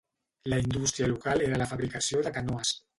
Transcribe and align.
La 0.45 0.57
indústria 0.61 1.11
local 1.13 1.47
era 1.51 1.63
la 1.65 1.71
fabricació 1.75 2.27
de 2.27 2.37
canoes. 2.41 2.79